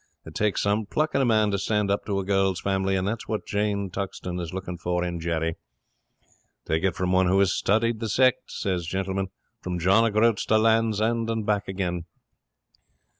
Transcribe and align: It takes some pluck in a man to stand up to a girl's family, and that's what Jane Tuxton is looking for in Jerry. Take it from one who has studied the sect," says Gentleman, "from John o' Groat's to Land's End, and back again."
It 0.25 0.33
takes 0.33 0.63
some 0.63 0.87
pluck 0.87 1.13
in 1.13 1.21
a 1.21 1.25
man 1.25 1.51
to 1.51 1.59
stand 1.59 1.91
up 1.91 2.07
to 2.07 2.17
a 2.17 2.25
girl's 2.25 2.59
family, 2.59 2.95
and 2.95 3.07
that's 3.07 3.27
what 3.27 3.45
Jane 3.45 3.91
Tuxton 3.91 4.39
is 4.39 4.51
looking 4.51 4.79
for 4.79 5.03
in 5.05 5.19
Jerry. 5.19 5.57
Take 6.65 6.83
it 6.85 6.95
from 6.95 7.11
one 7.11 7.27
who 7.27 7.37
has 7.37 7.51
studied 7.51 7.99
the 7.99 8.09
sect," 8.09 8.51
says 8.51 8.87
Gentleman, 8.87 9.27
"from 9.61 9.77
John 9.77 10.03
o' 10.03 10.09
Groat's 10.09 10.43
to 10.47 10.57
Land's 10.57 10.99
End, 11.01 11.29
and 11.29 11.45
back 11.45 11.67
again." 11.67 12.05